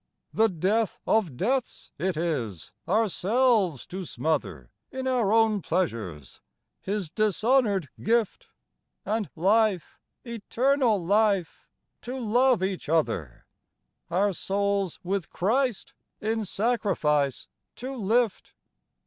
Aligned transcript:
The 0.33 0.49
death 0.49 0.99
of 1.05 1.37
deaths 1.37 1.91
it 1.99 2.17
is, 2.17 2.71
ourselves 2.87 3.85
to 3.85 4.03
smother 4.03 4.71
In 4.91 5.05
our 5.07 5.31
own 5.31 5.61
pleasures, 5.61 6.41
His 6.79 7.11
dishonored 7.11 7.87
gift; 8.01 8.47
And 9.05 9.29
life— 9.35 9.99
eternal 10.25 11.05
life— 11.05 11.69
to 12.01 12.17
love 12.17 12.63
each 12.63 12.89
other; 12.89 13.45
Our 14.09 14.33
souls 14.33 14.99
with 15.03 15.29
Christ 15.29 15.93
in 16.19 16.45
sacrifice 16.45 17.47
to 17.75 17.95
lift. 17.95 18.53